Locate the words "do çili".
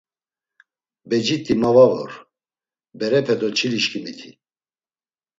3.39-3.79